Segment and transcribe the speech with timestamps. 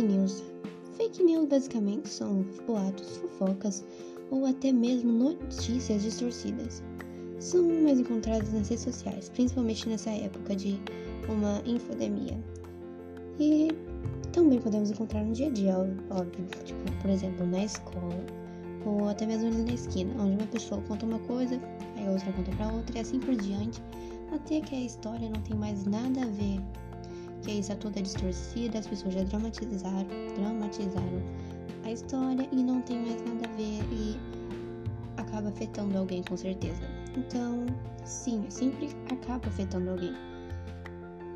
[0.00, 0.42] Fake news.
[0.96, 3.84] Fake news basicamente são boatos, fofocas
[4.30, 6.82] ou até mesmo notícias distorcidas.
[7.38, 10.80] São mais encontradas nas redes sociais, principalmente nessa época de
[11.28, 12.42] uma infodemia.
[13.38, 13.68] E
[14.32, 18.24] também podemos encontrar no dia a dia, óbvio, tipo, por exemplo, na escola
[18.86, 21.60] ou até mesmo ali na esquina, onde uma pessoa conta uma coisa,
[21.96, 23.82] aí a outra conta para outra e assim por diante,
[24.32, 26.58] até que a história não tem mais nada a ver
[27.42, 31.22] que isso é toda distorcida, as pessoas já dramatizaram, dramatizaram
[31.84, 34.16] a história e não tem mais nada a ver e
[35.16, 36.82] acaba afetando alguém com certeza.
[37.16, 37.66] Então,
[38.04, 40.12] sim, sempre acaba afetando alguém.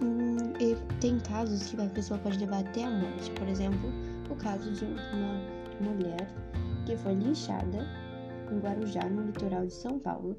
[0.03, 3.31] Hum, e tem casos que a pessoa pode levar até a morte.
[3.33, 3.91] Por exemplo,
[4.31, 6.29] o caso de uma mulher
[6.87, 7.87] que foi linchada
[8.53, 10.37] em Guarujá, no litoral de São Paulo,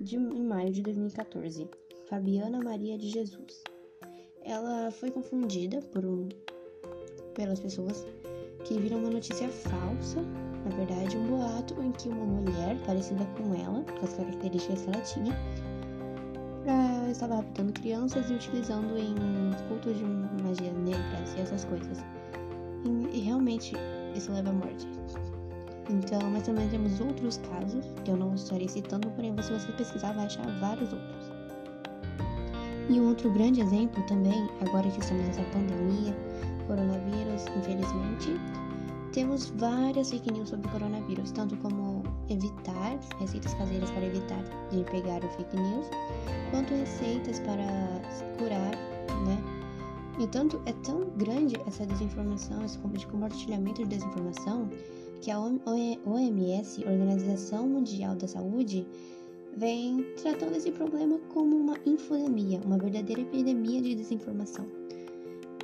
[0.00, 1.68] de, em maio de 2014.
[2.08, 3.62] Fabiana Maria de Jesus
[4.46, 6.28] ela foi confundida por um,
[7.34, 8.06] pelas pessoas
[8.64, 10.22] que viram uma notícia falsa,
[10.64, 14.90] na verdade, um boato em que uma mulher parecida com ela, com as características que
[14.90, 15.36] ela tinha,
[16.62, 19.14] pra, estava raptando crianças e utilizando em
[19.68, 20.04] cultos de
[20.42, 21.98] magia negras e essas coisas.
[22.84, 23.74] E, e realmente
[24.14, 24.86] isso leva à morte.
[25.88, 30.12] Então, mas também temos outros casos, que eu não estarei citando, porém, se você pesquisar,
[30.12, 31.15] vai achar vários outros.
[32.88, 36.14] E um outro grande exemplo também, agora que estamos nessa pandemia,
[36.68, 38.38] coronavírus, infelizmente,
[39.12, 45.24] temos várias fake news sobre coronavírus, tanto como evitar, receitas caseiras para evitar de pegar
[45.24, 45.86] o fake news,
[46.50, 47.66] quanto receitas para
[48.38, 48.70] curar,
[49.24, 49.38] né?
[50.20, 54.68] E tanto é tão grande essa desinformação, esse compartilhamento de desinformação,
[55.20, 58.86] que a OMS, Organização Mundial da Saúde,
[59.56, 64.66] vem tratando esse problema como uma infodemia, uma verdadeira epidemia de desinformação.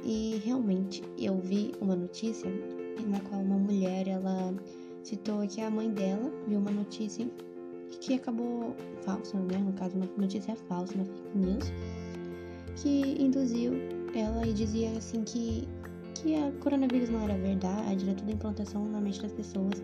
[0.03, 2.51] E realmente eu vi uma notícia
[3.07, 4.55] na qual uma mulher ela
[5.03, 7.29] citou que a mãe dela viu uma notícia
[8.01, 9.59] que acabou falsa, né?
[9.59, 11.73] No caso, uma notícia falsa, uma fake news,
[12.77, 13.75] que induziu
[14.15, 15.69] ela e dizia assim que
[16.15, 19.83] que a coronavírus não era verdade, era tudo implantação na mente das pessoas.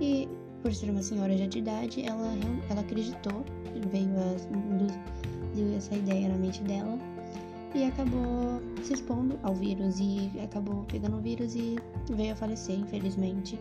[0.00, 0.28] E
[0.64, 2.32] por ser uma senhora já de idade, ela,
[2.70, 3.44] ela acreditou,
[3.92, 6.98] veio a, essa ideia na mente dela
[7.74, 12.78] e acabou se expondo ao vírus e acabou pegando o vírus e veio a falecer,
[12.78, 13.60] infelizmente.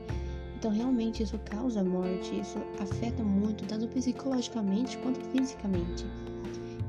[0.55, 6.05] Então, realmente, isso causa morte, isso afeta muito, tanto psicologicamente quanto fisicamente.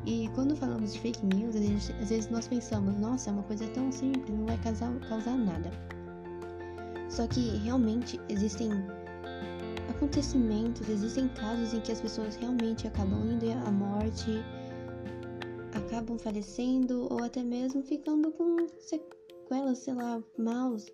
[0.07, 3.67] E quando falamos de fake news, gente, às vezes nós pensamos, nossa, é uma coisa
[3.71, 5.73] tão simples, não vai causar, causar nada.
[7.09, 8.71] Só que realmente existem
[10.05, 14.45] acontecimentos, existem casos em que as pessoas realmente acabam indo à morte,
[15.73, 20.87] acabam falecendo ou até mesmo ficando com sequelas, sei lá, maus.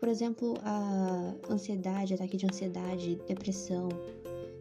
[0.00, 3.88] Por exemplo, a ansiedade, ataque de ansiedade, depressão,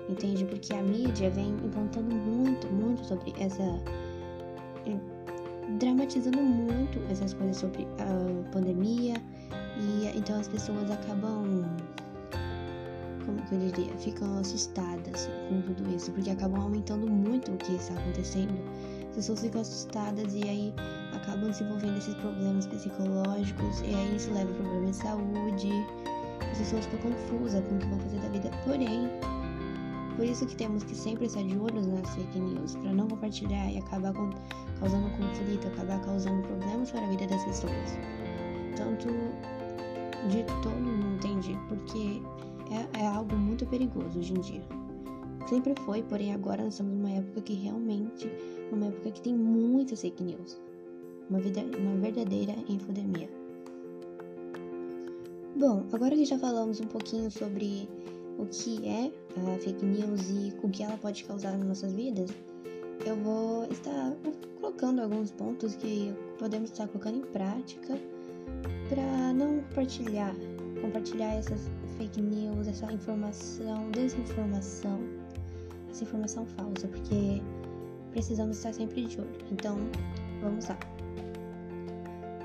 [0.08, 0.46] entende?
[0.46, 3.64] Porque a mídia vem implantando muito, muito sobre essa.
[5.80, 9.16] dramatizando muito essas coisas sobre a pandemia,
[9.80, 11.66] e então as pessoas acabam
[13.44, 17.94] que eu diria, ficam assustadas com tudo isso, porque acabam aumentando muito o que está
[17.94, 18.54] acontecendo.
[19.10, 20.74] As pessoas ficam assustadas e aí
[21.14, 25.70] acabam desenvolvendo esses problemas psicológicos, e aí isso leva a problemas de saúde.
[26.52, 28.52] As pessoas ficam confusas com o que vão fazer da vida.
[28.64, 29.10] Porém,
[30.16, 33.72] por isso que temos que sempre estar de olho nas fake news, para não compartilhar
[33.72, 34.30] e acabar com,
[34.80, 37.98] causando conflito, acabar causando problemas para a vida das pessoas.
[38.78, 39.08] Tanto
[40.30, 41.58] de todo mundo, entende?
[41.68, 42.22] Porque
[42.72, 44.64] é, é algo muito perigoso hoje em dia.
[45.48, 48.32] Sempre foi, porém agora nós estamos numa época que realmente,
[48.72, 50.60] uma época que tem muitas fake news.
[51.30, 53.30] Uma, vida, uma verdadeira infodemia.
[55.56, 57.88] Bom, agora que já falamos um pouquinho sobre
[58.38, 62.30] o que é a fake news e o que ela pode causar nas nossas vidas,
[63.06, 64.16] eu vou estar
[64.60, 67.98] colocando alguns pontos que podemos estar colocando em prática
[68.90, 70.36] para não compartilhar,
[70.82, 75.00] compartilhar essas fake news, essa informação, desinformação,
[75.90, 77.42] essa informação falsa, porque
[78.12, 79.30] precisamos estar sempre de olho.
[79.52, 79.78] Então,
[80.42, 80.78] vamos lá.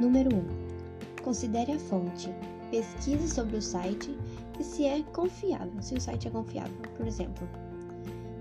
[0.01, 0.39] Número 1.
[0.39, 2.33] Um, considere a fonte.
[2.71, 4.17] Pesquise sobre o site
[4.59, 6.77] e se é confiável, se o site é confiável.
[6.97, 7.49] Por exemplo,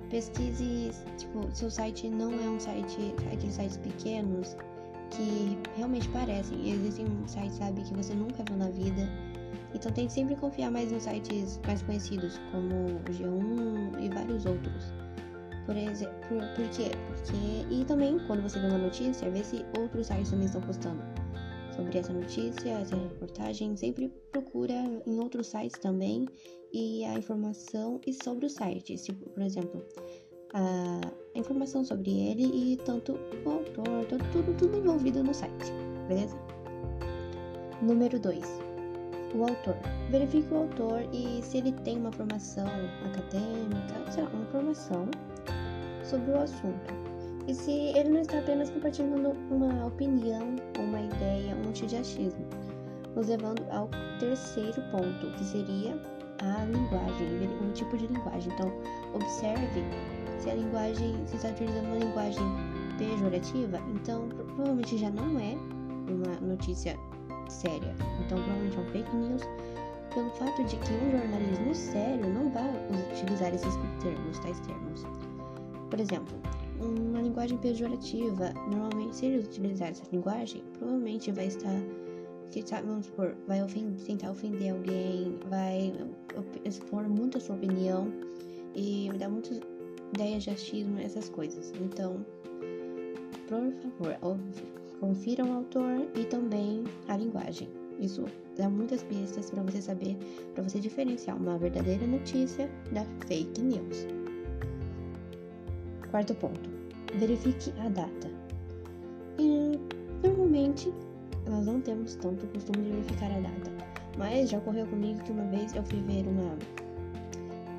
[0.10, 4.56] pesquise, tipo, se o site não é um site, aqueles sites pequenos
[5.10, 6.72] que realmente parecem.
[6.72, 9.10] Existem sites, sabe, que você nunca viu na vida
[9.74, 14.94] então tente sempre confiar mais nos sites mais conhecidos, como o G1 e vários outros.
[15.66, 16.90] Por exemplo, por, por quê?
[17.08, 17.74] Porque.
[17.76, 21.02] E também, quando você vê uma notícia, vê se outros sites também estão postando.
[21.76, 24.74] sobre essa notícia, essa reportagem, sempre procura
[25.06, 26.28] em outros sites também
[26.74, 28.98] e a informação e sobre o site.
[28.98, 29.86] Se, por exemplo,
[30.54, 31.02] a
[31.36, 33.14] informação sobre ele e tanto
[33.46, 35.72] o autor, tudo, tudo envolvido no site,
[36.08, 36.36] beleza?
[37.82, 38.69] Número 2.
[39.36, 39.76] O autor.
[40.10, 42.68] Verifique o autor e se ele tem uma formação
[43.06, 45.08] acadêmica, sei lá, uma formação
[46.04, 46.94] sobre o assunto.
[47.48, 52.46] E se ele não está apenas compartilhando uma opinião, uma ideia, um de achismo,
[53.16, 53.90] nos levando ao
[54.20, 56.00] terceiro ponto, que seria
[56.42, 58.52] a linguagem, um tipo de linguagem.
[58.54, 58.72] Então,
[59.14, 59.84] observe
[60.40, 62.44] se a linguagem, se está utilizando uma linguagem
[62.98, 65.56] pejorativa, então provavelmente já não é
[66.08, 66.98] uma notícia
[67.50, 67.96] séria.
[68.26, 69.42] Então, provavelmente é um fake news
[70.14, 72.70] pelo fato de que um jornalismo sério não vai
[73.12, 75.04] utilizar esses termos, tais termos.
[75.90, 76.36] Por exemplo,
[76.80, 83.64] uma linguagem pejorativa, normalmente, se ele utilizar essa linguagem, provavelmente vai estar, vamos supor, vai
[83.64, 85.94] ofender, tentar ofender alguém, vai
[86.66, 88.12] expor muito a sua opinião
[88.76, 89.60] e dar muitas
[90.14, 91.72] ideias de achismo, essas coisas.
[91.82, 92.26] Então,
[93.48, 94.40] por favor,
[95.00, 97.70] confiram o autor e também a linguagem.
[98.00, 98.26] Isso
[98.58, 100.18] dá muitas pistas para você saber,
[100.54, 104.08] para você diferenciar uma verdadeira notícia da fake news.
[106.10, 106.70] Quarto ponto:
[107.18, 108.30] verifique a data.
[109.38, 109.80] E,
[110.24, 110.94] normalmente,
[111.50, 113.72] nós não temos tanto costume de verificar a data,
[114.18, 116.58] mas já ocorreu comigo que uma vez eu fui ver uma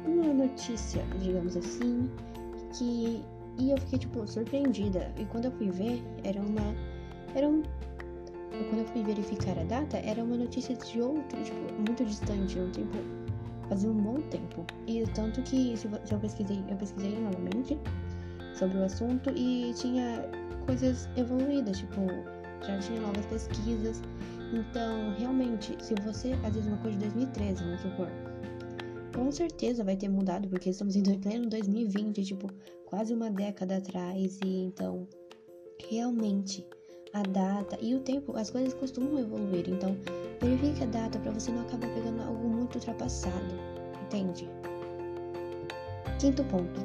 [0.06, 2.10] uma notícia, digamos assim,
[2.76, 3.22] que
[3.58, 5.12] e eu fiquei tipo surpreendida.
[5.18, 6.74] E quando eu fui ver, era uma
[7.34, 7.62] era um
[8.68, 12.70] quando eu fui verificar a data, era uma notícia de outro, tipo, muito distante, um
[12.70, 12.98] tempo
[13.70, 14.66] fazia um bom tempo.
[14.86, 17.78] E tanto que se eu pesquisei, eu pesquisei novamente
[18.54, 20.28] sobre o assunto e tinha
[20.66, 22.00] coisas evoluídas, tipo,
[22.66, 24.02] já tinha novas pesquisas.
[24.52, 28.08] Então, realmente, se você, às vezes uma coisa de 2013, vamos supor,
[29.14, 32.50] com certeza vai ter mudado, porque estamos em pleno 2020, tipo,
[32.86, 35.06] quase uma década atrás, e então,
[35.88, 36.66] realmente,
[37.12, 39.96] a data e o tempo, as coisas costumam evoluir, então,
[40.40, 43.54] verifique a data para você não acabar pegando algo muito ultrapassado,
[44.04, 44.48] entende?
[46.18, 46.80] Quinto ponto.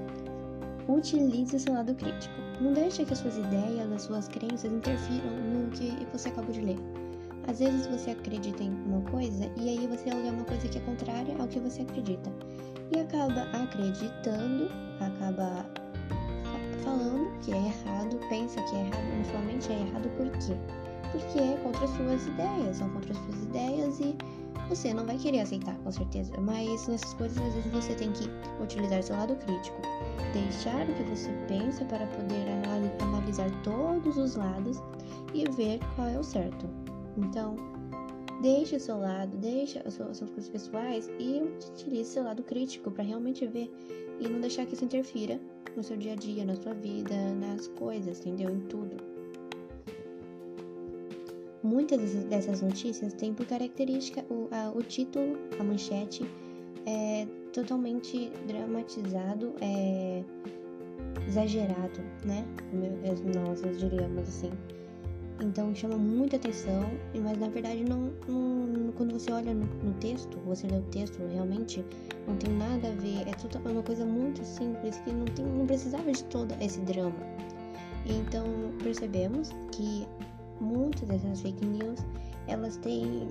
[0.88, 2.36] Utilize seu lado crítico.
[2.62, 6.62] Não deixe que as suas ideias, as suas crenças interfiram no que você acabou de
[6.62, 6.78] ler.
[7.48, 10.82] Às vezes você acredita em uma coisa e aí você lê uma coisa que é
[10.82, 12.32] contrária ao que você acredita.
[12.92, 14.70] E acaba acreditando,
[15.00, 15.66] acaba
[16.86, 20.56] falando que é errado, pensa que é errado, mas sua mente é errado por quê?
[21.12, 24.16] Porque é contra as suas ideias, são contra as suas ideias e
[24.70, 26.34] você não vai querer aceitar, com certeza.
[26.40, 28.30] Mas nessas coisas, às vezes você tem que
[28.62, 29.82] utilizar seu lado crítico,
[30.34, 32.46] deixar o que você pensa para poder
[33.06, 34.82] analisar todos os lados
[35.34, 36.68] e ver qual é o certo.
[37.18, 37.56] Então,
[38.42, 41.42] deixe o seu lado, deixe as suas coisas pessoais e
[41.74, 43.72] utilize seu lado crítico para realmente ver
[44.20, 45.40] e não deixar que isso interfira
[45.76, 48.50] no seu dia a dia, na sua vida, nas coisas, entendeu?
[48.50, 48.96] Em tudo.
[51.64, 56.24] Muitas dessas notícias têm por característica o, a, o título, a manchete,
[56.86, 60.24] é totalmente dramatizado, é
[61.28, 62.46] exagerado, né?
[63.34, 64.52] Nós diríamos assim.
[65.42, 70.38] Então chama muita atenção, mas na verdade não, não quando você olha no, no, texto,
[70.46, 71.84] você lê o texto, realmente
[72.26, 75.46] não tem nada a ver, é, tudo, é uma coisa muito simples que não, tem,
[75.46, 77.16] não precisava de todo esse drama.
[78.06, 78.46] Então
[78.82, 80.08] percebemos que
[80.62, 82.00] muitas dessas fake news
[82.48, 83.28] elas têm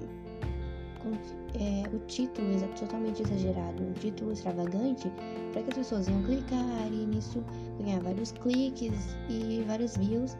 [1.54, 5.10] é, o título totalmente exagerado, um título extravagante,
[5.52, 7.44] para que as pessoas iam clicar e nisso
[7.78, 10.36] ganhar vários cliques e vários views.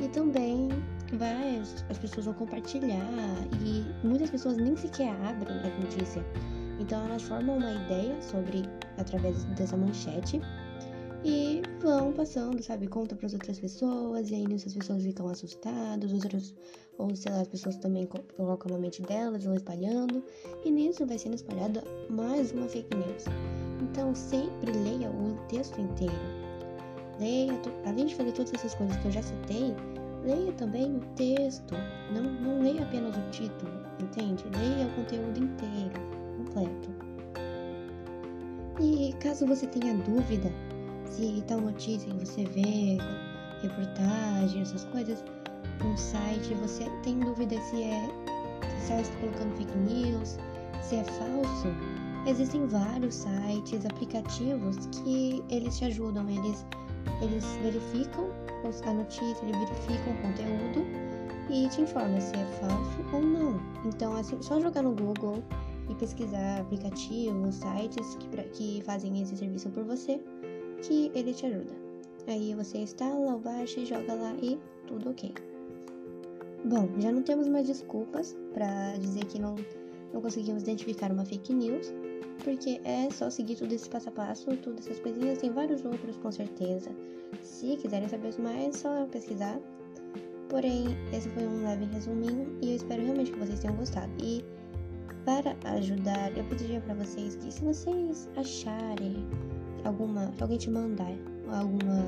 [0.00, 0.68] E também
[1.12, 3.08] vai, as pessoas vão compartilhar
[3.64, 6.24] e muitas pessoas nem sequer abrem a notícia.
[6.80, 8.62] Então elas formam uma ideia sobre
[8.98, 10.40] através dessa manchete
[11.24, 15.28] e vão passando, sabe, conta para as outras pessoas e aí nisso as pessoas ficam
[15.28, 16.54] assustadas, outras
[16.98, 20.22] ou sei lá, as pessoas também colocam na mente delas, vão espalhando
[20.64, 23.24] e nisso vai sendo espalhada mais uma fake news.
[23.82, 26.44] Então sempre leia o texto inteiro
[27.18, 27.52] Leia,
[27.86, 29.74] além de fazer todas essas coisas que eu já citei,
[30.24, 31.74] leia também o texto.
[32.12, 34.44] Não, não leia apenas o título, entende?
[34.56, 36.00] Leia o conteúdo inteiro,
[36.36, 36.90] completo.
[38.80, 40.50] E caso você tenha dúvida
[41.10, 42.98] se tal notícia que você vê,
[43.62, 45.24] reportagem, essas coisas,
[45.82, 48.08] no site, você tem dúvida se é
[48.80, 50.36] se está colocando fake news,
[50.82, 51.68] se é falso,
[52.26, 56.66] existem vários sites, aplicativos que eles te ajudam, eles
[57.22, 58.28] eles verificam
[58.66, 61.14] a notícia, eles verificam o conteúdo
[61.50, 63.60] e te informa se é falso ou não.
[63.84, 65.42] Então, assim, só jogar no Google
[65.90, 70.20] e pesquisar aplicativos, sites que, que fazem esse serviço por você,
[70.82, 71.72] que ele te ajuda.
[72.26, 75.32] Aí você instala, baixa joga lá e tudo ok.
[76.64, 79.56] Bom, já não temos mais desculpas para dizer que não,
[80.12, 81.92] não conseguimos identificar uma fake news,
[82.42, 86.16] porque é só seguir tudo esse passo a passo, todas essas coisinhas, tem vários outros
[86.18, 86.90] com certeza.
[87.42, 89.58] Se quiserem saber mais, é só pesquisar.
[90.48, 94.12] Porém, esse foi um leve resuminho e eu espero realmente que vocês tenham gostado.
[94.22, 94.44] E
[95.24, 99.16] para ajudar, eu pediria para vocês que se vocês acharem
[99.84, 101.12] alguma, alguém te mandar
[101.50, 102.04] alguma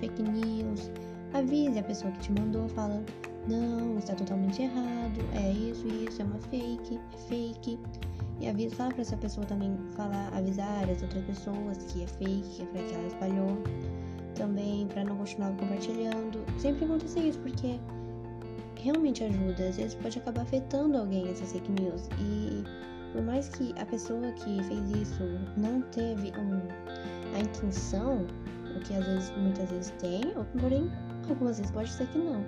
[0.00, 0.90] fake news,
[1.34, 3.04] avise a pessoa que te mandou, fala
[3.46, 7.78] não, está totalmente errado, é isso, isso, é uma fake, é fake.
[8.40, 12.66] E avisa, fala pra essa pessoa também falar, avisar as outras pessoas que é fake,
[12.66, 13.62] que é que ela espalhou.
[14.34, 16.44] Também para não continuar compartilhando.
[16.58, 17.78] Sempre acontecer isso, porque
[18.76, 19.68] realmente ajuda.
[19.68, 22.08] Às vezes pode acabar afetando alguém essas fake news.
[22.18, 22.64] E
[23.12, 25.22] por mais que a pessoa que fez isso
[25.56, 26.60] não teve um,
[27.36, 28.26] a intenção,
[28.76, 30.20] o que às vezes, muitas vezes tem,
[30.60, 30.90] porém,
[31.28, 32.44] algumas vezes pode ser que não.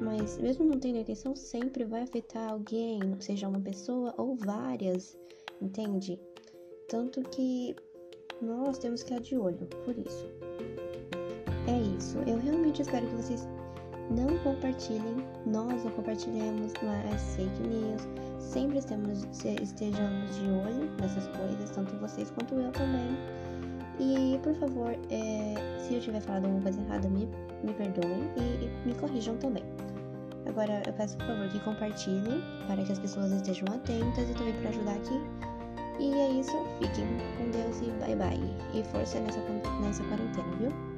[0.00, 5.16] Mas mesmo não tendo intenção, sempre vai afetar alguém, seja uma pessoa ou várias,
[5.60, 6.18] entende?
[6.88, 7.74] Tanto que
[8.42, 10.26] nós temos que estar de olho por isso.
[11.66, 12.18] É isso.
[12.26, 13.48] Eu realmente espero que vocês
[14.10, 18.02] não compartilhem, nós não compartilhemos mais fake news.
[18.38, 23.16] Sempre estamos, estejamos de olho nessas coisas, tanto vocês quanto eu também.
[23.98, 27.26] E por favor, é, se eu tiver falado alguma coisa errada, me,
[27.62, 29.64] me perdoem e, e me corrijam também.
[30.46, 34.54] Agora eu peço por favor que compartilhem para que as pessoas estejam atentas e também
[34.60, 35.20] para ajudar aqui.
[35.98, 37.06] E é isso, fiquem
[37.38, 38.40] com Deus e bye bye.
[38.74, 39.40] E força nessa,
[39.80, 40.93] nessa quarentena, viu?